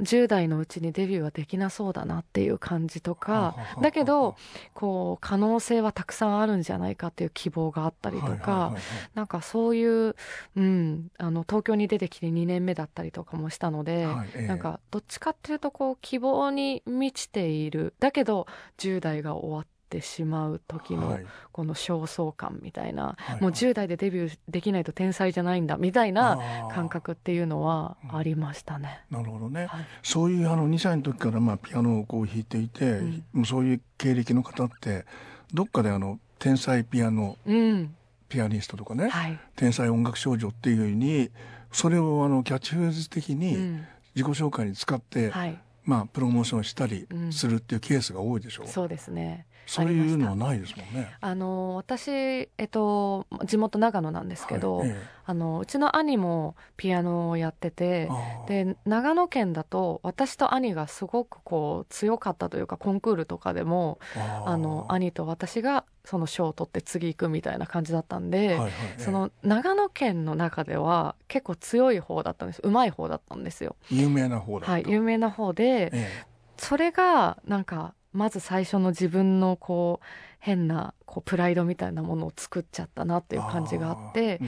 [0.00, 4.36] 10代のうちにデビューはできなそうだなっていう感じとはあかだけど
[4.74, 8.80] こう可能性はたくさんあるんじゃないかっていう希望があったりとかはい
[9.14, 10.16] なんかそういう、
[10.56, 14.06] うん、あの東京に出てきて2年目だったりとかもしたので。
[14.46, 17.94] なんかどっちかっていうとこう希望に満ちている。
[18.00, 18.46] だけど
[18.78, 21.26] 10代が終わってしまう時のはい。
[21.52, 26.38] この焦燥感みたいな、はいもう10代でデビューできないと天才じゃないんだみたいな
[26.72, 29.00] 感覚っていうのはありましたね。
[29.10, 29.66] なるほどね。
[29.66, 29.84] はい。
[30.02, 33.24] そういうあの2歳の時からまあピアノをこう弾いていて、ん。
[33.32, 35.04] もうそういう経歴の方って
[35.52, 37.94] どっかであの天才ピアノうん。
[38.28, 39.38] ピアニストとかね、はい。
[39.54, 41.30] 天才音楽少女っていうふうに
[41.70, 43.86] それをあのキャッチフレーズ的うにん。
[44.16, 47.32] 自己紹介に使って、はい、まあプロモーションしたりうん。
[47.32, 49.46] するっていうケースが多いでしょう、そうですね。
[49.66, 51.14] そういうのはないですもんね。
[51.20, 54.88] あの私、えっと、地元長野なんですけど、はい。
[54.90, 58.10] えあのうちの兄もピアノをやってて
[58.46, 63.98] で長野県だと私と兄がすごくこう強かったというかコンクールとかでも
[64.44, 69.02] あの兄と私がその賞を取って次行くみたいな感じだったんで、はいはいええ。
[69.02, 72.60] その長野県の中では結構強い方だったんです。
[72.62, 73.76] うまい方だったんですよ。
[73.90, 76.26] 有名な方だはい、有名な方でえ。
[76.58, 80.06] それがなんかまず最初の自分のこう
[80.38, 84.40] 変なこうプライドみたいなものを作っちゃったなっていう感じがあって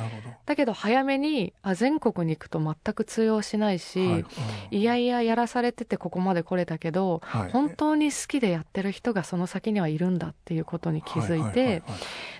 [0.44, 4.24] だけど早めにあ全国に行くと全く通用しないし、はい
[4.70, 7.50] いやいややらされててここまで来れたけど、はい。
[7.50, 11.82] 本当に好きでやってる人がその先にはいるんだっていうことに気づいて、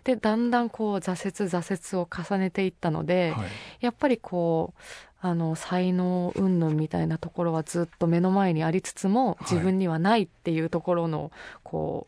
[0.04, 3.46] でだんだんこう挫折挫折を重ねていったので、はい。
[3.80, 4.80] やっぱりこう
[5.20, 9.44] あの才能云々みたいなところはずっと目の前にありつつもい。
[9.44, 12.06] 自分にはないっていうところのこ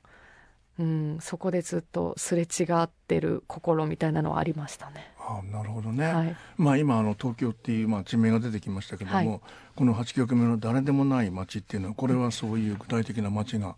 [0.79, 5.13] う、うん、そこでずっとすれ違ってる心みたいなのはありましたね。
[5.19, 9.41] あなるほどね、はい、まあ今あの東京っていうまあ地名が出てきましたけども、はい。
[9.75, 13.77] この8曲目の「誰でもない街」っていうのはこれはそういう具体的な街が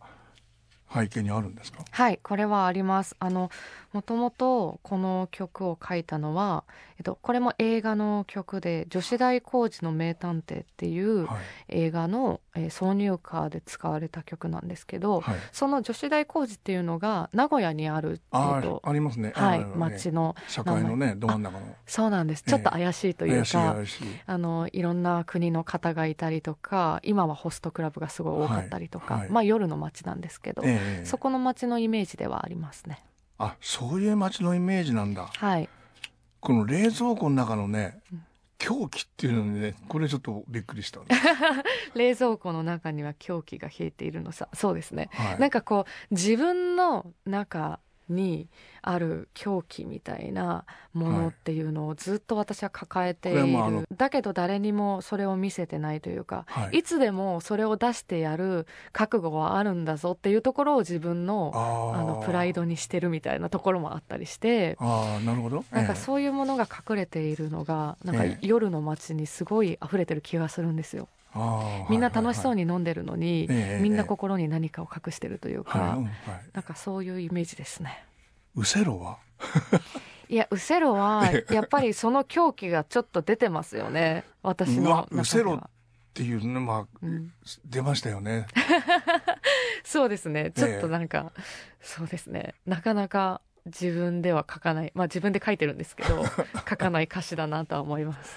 [0.92, 1.84] 背景にあるんですか？
[1.90, 3.14] はい、これはあります。
[3.20, 3.50] あの、
[3.92, 6.64] もともとこの曲を書いたのは、
[6.98, 11.38] えっと、これも映画の曲で、女子大工事の名探偵っていうはい。
[11.68, 15.36] 映画の、えー挿入歌で使われた曲なんですけど、はい。
[15.52, 19.32] その女子大工事っていうのが名古屋にある、あえっとあありますね。
[19.34, 21.74] はい、町の、社会のねど真ん中の。
[21.86, 22.44] そうなんです。
[22.46, 23.86] ええちょっと怪しいというか、い
[24.26, 29.30] あのいろんな国の方がいたりとか今はホストクラブがすごい多かったりとか、はいはい。
[29.30, 31.04] まあ夜の街なんですけど、ええ。
[31.04, 33.04] そこの街のイメージではありますね。
[33.40, 35.26] あそういう街のイメージなんだ。
[35.26, 35.68] はい、
[36.40, 38.22] この冷蔵庫の中のねうん
[38.60, 41.00] 狂気っていうのにねこれちょっとびっくりした、
[41.96, 44.48] 冷蔵庫の中には狂気が冷えているのさ。
[44.52, 48.48] そうですね、はい、なんかこう自分の中に
[48.82, 56.78] ある狂気みたいなものっていうのをずっと私は抱えている、はまああのだけど誰にもそれを見せてないというか、はい。
[56.78, 64.76] い、つでもそれを出してやる覚悟はあるんだぞっていうところを自分のあのプライドにしてるみたいなところもあったりして。
[64.78, 65.64] ああなるほど。
[65.70, 68.46] なんかええそういうものが隠れているのがなんかええ。
[68.46, 71.08] 夜の街にすごい溢れてる気がするんですよ。
[71.88, 75.98] みんな楽しそうに、に飲んでるのに、ええみんな心に何かを隠してるというか、
[76.52, 78.04] なんかそういうイメージですね。
[78.56, 79.18] ウセロは？
[80.28, 84.24] いや、ウセロはえ、やっぱりその狂気がちょっと出てますよね。
[84.42, 85.22] 私のうわ中では。
[85.22, 85.70] ウセロっ
[86.12, 87.32] ていうねまあ、うん
[87.64, 88.46] 出ましたよね
[89.84, 90.50] そうですね。
[90.50, 91.32] ちょっとなんか、
[91.80, 92.54] そうですね。
[92.66, 94.92] なかなか自分では書かない。
[94.94, 96.24] まあ自分で書いてるんですけど、
[96.68, 98.36] 書かない歌詞だなとは思います。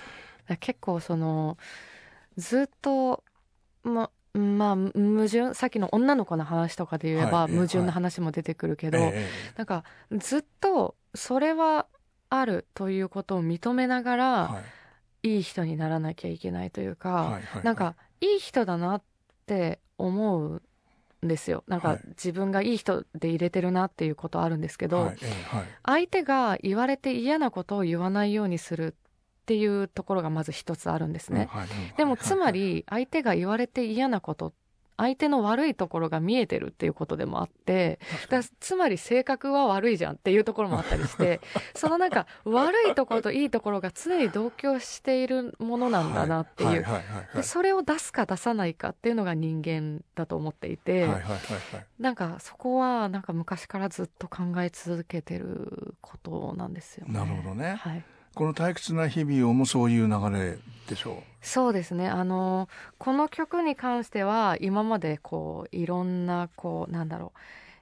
[0.60, 1.58] 結構その、
[2.38, 3.24] ずっと、
[3.84, 9.30] ま、まあ、矛盾、さっきの女の子の話とかで言えば、矛盾の話も出てくるけど、ええ。
[9.58, 11.88] なんかずっとそれは
[12.30, 14.62] あるということを認めながら、は
[15.24, 15.36] い。
[15.36, 17.64] い、い人にならなきゃいけないというか、はいはいはい。
[17.64, 19.04] なんかいい人だなっ
[19.46, 20.62] て思う
[21.24, 21.64] んですよ。
[21.68, 22.00] なんかはい。
[22.10, 25.66] 自分がいい人で入れてるなっていうことあるんですけど、はいええはい。
[25.86, 28.96] 相手が言われて嫌なことを言わないようにする
[29.44, 31.50] っていうところがまず一つあるんですね。
[31.54, 34.54] うんはいうんでもはいつまり相手が言われて嫌なこと
[34.98, 38.00] 相手の悪いところが見えてるっていうことでもあって
[38.60, 41.42] つまり性格は悪いじゃんっていうところもあったりして
[41.76, 46.86] そのなんか悪いところといいところが常に同居しているものなんだなっていう、
[47.36, 51.08] でそれを出すか出さないかっていうのが人間だと思っていて、
[52.00, 57.14] なんかそこはなんか昔からずっと考え続けてることなんですよね。
[57.14, 57.76] なるほどね。
[57.80, 58.04] はい
[58.36, 62.08] この退屈な日々をもそういう流れでしょそうですね。
[62.08, 67.40] あのこの曲に関しては今までこういろんなこうなんだろう、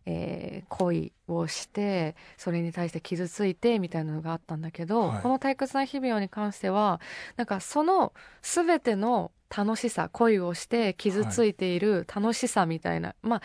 [0.07, 5.21] えー恋をしてそれに対して傷ついてみたいなのがあったんだけど、はい。
[5.21, 6.99] この退屈な日々をに関しては
[7.37, 13.41] なんかその全ての楽しさ恋をして傷ついている楽しさみたいな、まあ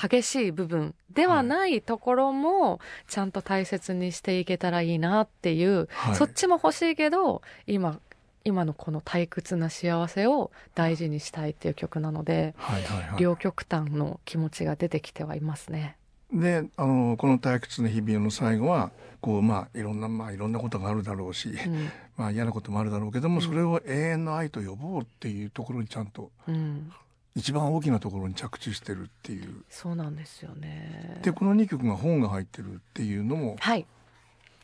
[0.00, 8.00] 激しい部分ではないところもちゃんと大切にしていけたらいいなっていうう、はい、そっちも欲しいけど今
[8.44, 13.20] 今のこの退屈な幸せを大事にしたいっていう曲なので、はいはいはい。
[13.20, 15.96] 両極端の気持ちが出てきてはいますね。
[16.32, 21.90] であのこの退屈な日々の最後はこうまあいろんなまあいろんなことがあるだろうし、うん。
[22.16, 23.42] まあ嫌なこともあるだろうけども、うん。
[23.42, 26.90] それを永遠の愛と呼ぼうっていうところにちゃんとうん、
[27.38, 31.20] 一番大きなところに着地してるっていうそうなんですよね。
[31.22, 33.86] でこの2曲が本が入ってるっていうのも、はい、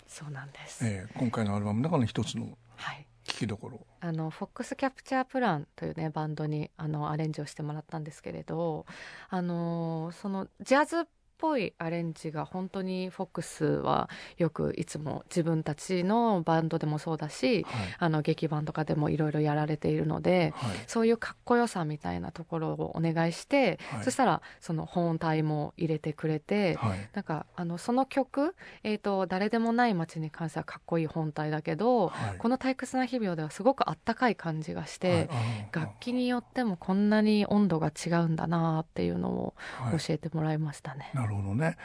[0.09, 0.85] そうなんです。
[0.85, 3.07] えー今回のアルバムの中の一つのはい。
[3.25, 8.85] 聞きどころあのフォックスキャプチャープランというねバンドにあのアレンジをしてもらったんですけれど、
[9.31, 11.05] あのそのジャズっ
[11.39, 17.87] ぽいアレンジが本当にフォックスはよくいつも自分たちのバンドでもそうだし、はい。
[17.99, 20.77] あの劇版とかでもいろいろやられているので、はい。
[20.87, 24.05] そういうかっこよさみたいなところをお願いして、はい。
[24.05, 27.09] そしたらその本体も入れてくれて、はい。
[27.13, 32.39] なんかあのその曲、えーと「誰でもない街」に関してはかっこいい本体だけど、はい。
[32.39, 35.29] この退屈な日々ではすごくあったかい感じがして、
[35.73, 39.99] 楽器によってもこんなに温度が違うんだなっていうのをはい。
[39.99, 41.11] 教えてもらいましたね。
[41.15, 41.77] なるほどね。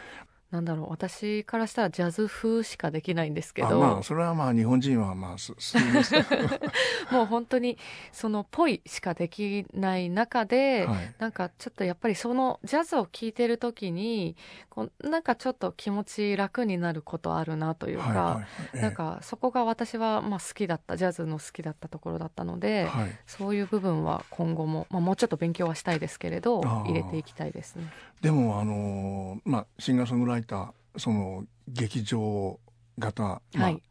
[0.51, 5.77] なんだろう私からしたらジャズ風しかできないんですけあど、まあそれはまあ日本人はまあすす
[7.11, 7.77] もう本当に
[8.11, 11.13] そのぽいしかできない中で、はい。
[11.19, 14.35] なんかちょっとやっぱりそのジャズを聴いてる時に
[14.69, 18.81] こうなんかちょっと気持ち楽になることあるなというか、はいはいええ。
[18.81, 23.11] なんかそこが私はまあ好きだったジャズの好きだったところだったので、はい。
[23.27, 27.83] そういう部分は今後も、まあ、もうちょっと勉強はしたいですけれど入れていきたいですね。
[28.21, 32.59] でもあのーまあシンガーソングライターその劇場
[32.97, 33.83] 型、まあはい。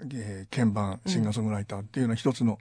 [0.00, 2.58] えー鍵盤シンガーソングライターっていうのは一つの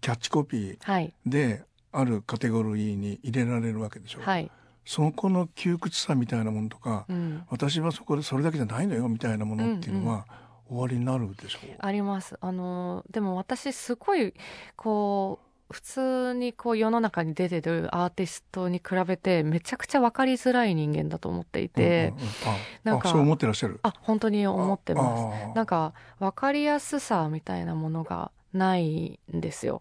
[0.00, 1.12] キャッチコピはい。
[1.26, 4.50] ーであるカテゴリーに入れられるわけでしょ、はい、
[4.84, 10.26] その子の窮屈さみたいなものとか、うん、私はそこでそれだけじゃないのよみたいなものっていうのは
[10.68, 11.58] 終わりになるでしょ。
[11.66, 12.36] う、あります。
[12.40, 14.34] あのでも私すごい
[14.76, 22.28] こう普通にこう世の中に出てるアーティストに比べてめちゃくちゃ分かりづらい人間だと思っていて、うんうんうん。
[22.28, 23.78] あなんかあそう思ってらっしゃる。
[23.82, 25.50] あ本当に思ってます。
[25.52, 29.80] すなんか分かりやすさみたいなものがないんですよ。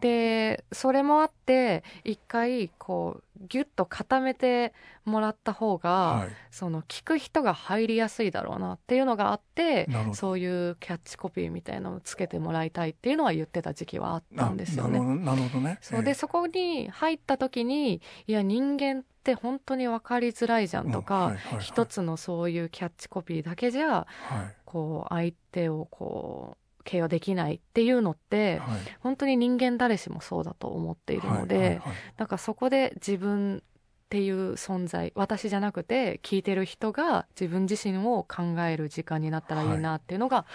[0.00, 4.74] でそれもあって一回こうギュッと固めて
[5.06, 14.98] もらった方が、はその聞く人が入りやすいだろうなっていうのがあってそういうキャッチコピーみたいなのをつけてもらいたいっていうのは言ってた時期はあったんですよね。
[14.98, 15.78] あなるほどね。
[15.80, 16.04] そう。
[16.04, 24.06] でそこに入った時にいや人間って本当に分かりづらいじゃんとか、一つのそういうキャッチコピーだけじゃは
[24.42, 24.54] い。
[24.66, 28.78] こう相手をこう形容できないっていうのってはい。
[29.00, 31.94] 本当に人間誰しもそうだと思っているので、はいはいはい。
[32.16, 33.62] なんかそこで自分っ
[34.10, 40.46] ていう存在私じゃなくて聞いてる人が自分自身を考える時間になったらいいなっていうのが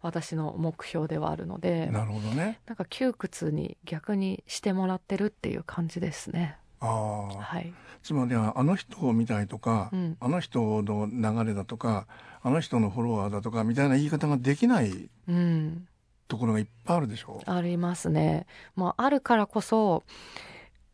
[0.00, 2.60] 私の目標ではあるので、なるほどね。
[2.66, 6.56] なんか窮屈に逆にしてもらってるっていう感じですね。
[6.78, 7.28] ああ。
[7.42, 7.72] はい、
[8.02, 10.16] つまりはあの人を見たいとか、うん。
[10.20, 12.06] あの人の流れだとか
[12.42, 15.86] あの人のフォロワーだとかみたいな言い方ができないうん、
[16.28, 17.40] ところがいっぱいあるでしょ？
[17.46, 18.46] ありますね。
[18.76, 20.04] まあ、あるからこそ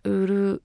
[0.04, 0.62] 売る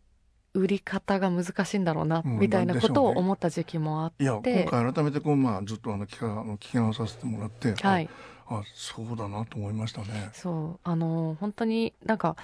[0.53, 8.09] 売り方が難しいんだろうな、うんみたいなことを思った時期もあっいやて、今回改めてこう、まあ、ずっとあの聞かあの聞き直させてもらって、あはい、
[8.47, 10.29] あそうだなと思いましたね。
[10.34, 10.79] そう。
[10.84, 12.36] あの本当になんか、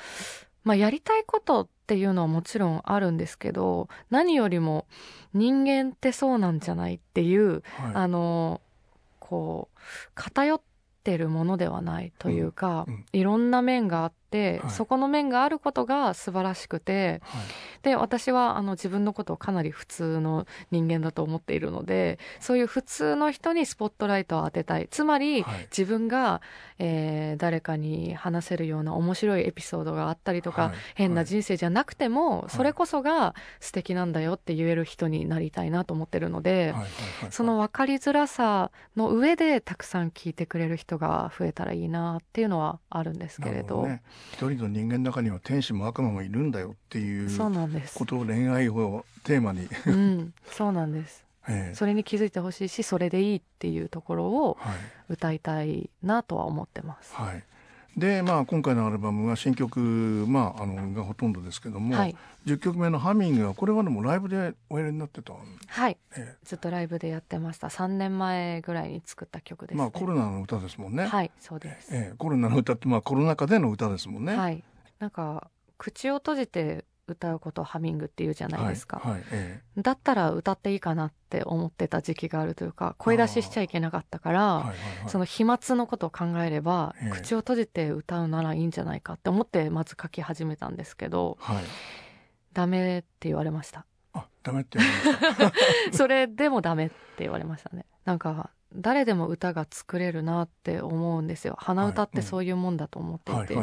[0.67, 4.85] まあ、やりたいことっていうのはもちろんあるんですけど何よりも
[5.33, 7.63] 人間ってそうなんじゃないっていうはい。
[7.93, 8.61] あの
[9.19, 9.79] こう
[10.13, 10.61] 偏っ
[11.03, 12.93] てるものではないというか、うん。
[12.93, 13.05] うん。
[13.13, 14.17] いろんな面があって、
[14.63, 14.71] はい。
[14.71, 17.41] そこの面があることが素晴らしくてはい。
[17.83, 24.87] で私はあの自分のことをかなり普通の人間だと思っているのでそういう普通の人にスポットライトを当てたい。
[24.89, 25.67] つまり、はい。
[25.71, 26.41] 自分が、
[26.79, 30.73] えー誰かに話せるような面白いエピソードがあったりとか、はい。
[30.95, 32.51] 変な人生じゃなくても、い。
[32.51, 36.73] それこそが素敵なんだよって言える人になりたいなと思ってるので、
[37.29, 44.01] その分かりづらさの上でたくさん聞いてくれる人が増えたらいいなっていうのはあるんですけれどね、
[44.33, 48.05] 一人の人間の中には天使も悪魔もいるんだよっていうそうなんですこ。
[48.05, 51.25] とを恋愛をテーマに、うん、そうなんです。
[51.49, 54.77] ええそれに気づいてほしいし、それでいいっていうところをはい
[55.09, 57.15] 歌いたいなとは思ってます。
[57.15, 57.43] はい、
[57.97, 59.79] でまあ今回のアルバムは新曲、
[60.27, 65.37] まあ、あのがほとんどですけども、はい、10曲目の「ハミング」はこれはでもライブでおやりになってたん？
[65.65, 67.69] はい、えずっとライブでやってました。
[67.69, 69.81] 3年前ぐらいに作った曲です、ね。
[69.81, 71.95] えまあコロナの歌ですもんね、はい、そうです。
[71.95, 74.35] ええコロナの歌って、まあ、コロナ禍での歌ですもんね。
[74.35, 74.63] はい、
[74.99, 78.99] なんか口を閉じて歌うことをハミングっていうじゃないですか。
[78.99, 84.73] はいはいえだったら歌っていいかなって思ってた時期があるというか声出ししちゃいけなかったから、えはいはいは
[85.07, 85.09] い。
[85.09, 87.09] その飛沫のことを考えれば、ええ。
[87.11, 91.63] 口を閉じて歌うならいいんじゃないかって思ってまず書き始めたんですけどはい、
[92.53, 93.85] ダメって言われました。
[94.13, 95.93] あダメって言われました。
[95.95, 97.85] それでもダメって言われましたね。
[98.05, 101.55] なんか誰でも歌が作れるなって思うんですよ。
[101.59, 103.55] 鼻歌ってそういうもんだと思っていて、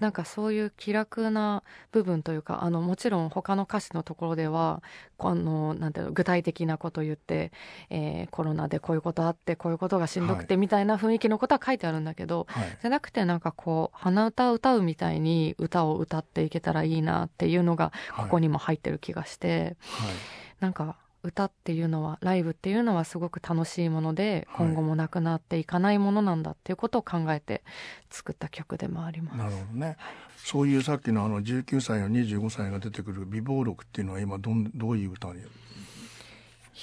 [0.00, 4.82] なんかそういう気楽な部分というかあのもちろん他の歌詞のところでは
[5.16, 7.52] このなんていうの具体的なことを言って、
[7.90, 12.78] えーコロナでこういうことあってこういうことがしんどくてみたいな雰囲気のことは書いてあるんだけど、はい。
[12.80, 18.24] じゃなくてなんかこう鼻歌を歌うみたいに歌を歌っていけたらいいなっていうのがはい。
[18.24, 20.10] ここにも入ってる気がして、はい。
[20.60, 27.62] なんか歌っていうのはライブっていうのはすごく楽しいもので、今後もなくなっていかないものなんだっていうことを考えて
[28.10, 29.36] 作った曲でもあります。
[29.36, 29.96] なるほどね、
[30.36, 35.40] そういうさっきのあの19歳や25歳が出てくる美貌録っていうのは今どんどういう歌に？
[35.40, 35.44] い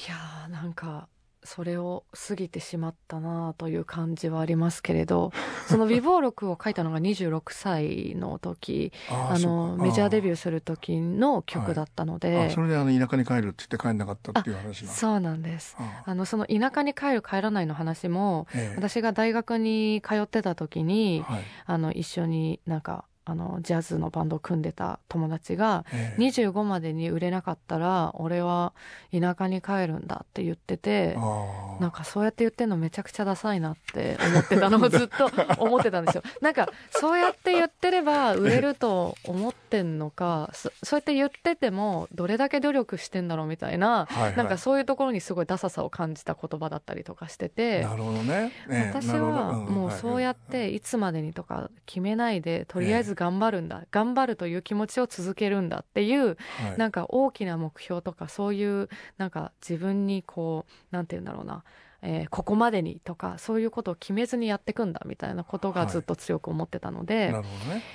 [0.10, 1.08] やーなんか
[1.46, 5.32] それを過ぎてしまったなという感じはありますけれど
[5.68, 15.78] その美貌録を書いたのが26歳の時あのメジャーデビューする時の曲だったので、はい、それであの田舎に帰るって言って帰んなかったっていう話そうなんです。
[16.06, 28.74] あのその田舎に帰る帰らないの話も、ええ、私が大学に通ってた時に、はい、あの一緒になんかあのジャズのバンドを組んでた友達が、え25までに売れなかったら俺は
[29.12, 31.18] 田舎に帰るんだって言ってて
[31.80, 36.24] なんかそうやって言ってんのめちゃくちゃダサいなって思ってたのをずっと 思ってたんですよ。
[36.42, 56.34] なんかそうやって言ってれば売れると思ってんのか そそうやって言っててもどれだけ努力してんだろうみたいな、はいはい、なんかそういうところにすごいダサさを感じた言葉だったりとかしててなるほどね、ね、私はもうそうやっていつまでにとか決めないでとりあえず頑張るんだ、えー、頑張るという気持ちを続けるんだっていう、は
[56.76, 61.64] い、なんか大きな目標とかそういうなんか自分にこうなんて言うんだろうな
[62.08, 67.44] えー、ここまでにとかそういうことを決めずにやっていくんだみたいなことがずっと強く思ってたのではい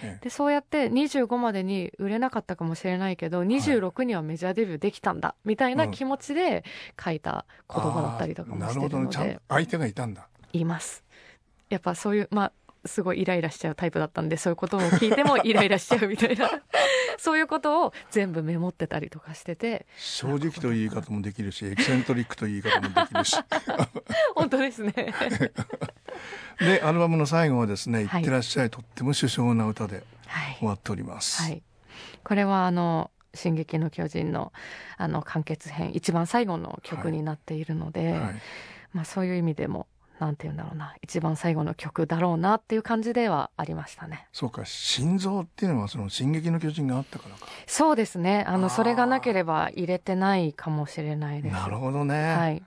[0.02, 6.64] ね、でそうやって25までに売れなかったかもしれないけど26にはメジャーデビューできたんだみたいな気持ちで
[7.02, 10.26] 書いた言葉だったりとかもしてるので、うん、なるほど、ね、相手がいたんだ。
[10.52, 11.04] います。
[11.68, 12.52] やっぱそういうまあ
[12.84, 16.50] すごいイライラしちゃうタイプだったんでそういうことを聞いてもイライラしちゃうみたいな。
[17.18, 19.86] そういうことを全部メモってたりとかしてて。
[19.98, 23.36] 正直という言い方もできるしエキセントリックという言い方もできるし。
[24.34, 24.92] 本当ですね。
[26.58, 28.06] でアルバムの最後はですね「い。
[28.06, 30.02] ってらっしゃい」とっても首相な歌で
[30.58, 31.62] 終わっております、はい、
[32.22, 34.52] これはあの「進撃の巨人の」
[34.96, 38.20] あの完結編一番最後の曲になっているので、はい。
[38.20, 38.34] はい、
[38.92, 39.86] まあ、そういう意味でも
[40.20, 44.28] なんて言うんだろうな一番最後の曲だろうなっていう感じではありましたね。
[44.32, 47.46] そうか心臓っていうのはその「進撃の巨人」があったからか。
[47.66, 48.44] そうですね。
[48.46, 51.52] あのそれがなければ入れてないかもしれないです。
[51.54, 52.34] なるほどね。
[52.34, 52.62] はい。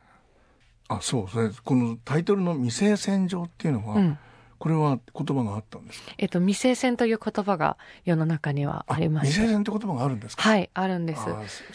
[0.89, 4.18] あそうそれこのタイトルの「未成戦場」っていうのは、うん
[4.64, 6.14] これは言葉があったんですか？
[6.18, 9.28] えっと未成線という言葉が世の中にはあります。
[9.28, 10.41] 未成線って言葉があるんですか？
[10.41, 11.22] はい、あるんです。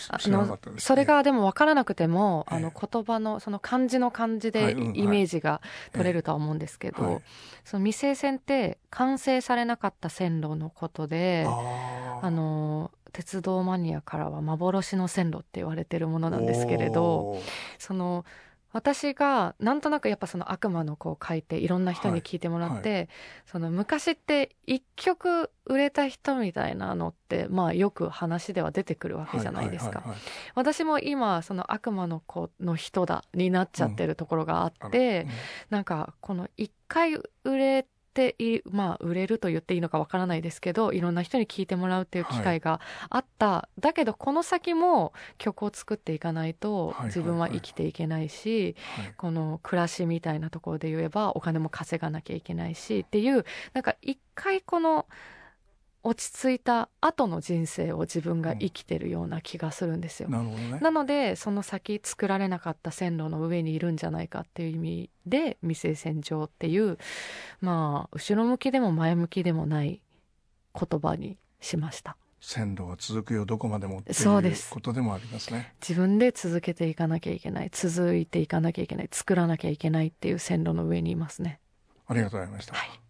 [0.09, 5.61] あのそれがでも分からなくても、あの言葉のその漢字の漢字でイメージが
[5.93, 7.21] 取れるとは思うんですけど、
[7.63, 17.39] その未成線って完成されなかった線路のことで、あの鉄道マニアからは幻の線路って言われてるものなんですけれど、
[17.79, 18.25] その。
[18.73, 22.99] 私がなんとなくやっぱその悪魔の子を書いていろんな人に聞いてもらって、はい。
[22.99, 23.09] はい、
[23.47, 30.03] その昔って一曲売れた人みたいなのってまあよく話では出てくるわけじゃないですか、
[30.55, 35.29] 私も今その悪魔の子の人だになっちゃってるところがあって、うん。
[35.29, 35.35] うん、
[35.71, 37.15] なんかこの一回
[37.45, 37.87] 売れ
[38.19, 48.75] てまあ売れると言っていいのかわからないですけどいろんな人に聞いてもらうっていう機会があった、はい、だけどこの先も曲を作っていかないと自分は生きていけないし、
[49.17, 55.07] この暮らしみたいなところで言えばお金も稼がなきゃいけないしっていうなんか一回この
[56.03, 60.29] 落ち着いた後の人生を自分が生きてるような気がするんですよ。
[60.29, 66.99] なね、なのでその先作られなかった線路の上にいるんじゃないかっていう意味で未成線上っていう
[67.61, 70.01] まあ後ろ向きでも前向きでもない
[70.75, 72.17] 言葉にしました。
[72.41, 75.75] 線路は続くよどこまでもっていうことでもありますね。
[75.81, 81.59] 自分で続けていかなきゃいけない続いていかなきゃいけない作らなきゃいけないっていう線路の上にいますね。
[82.07, 83.08] ありがとうございました、はい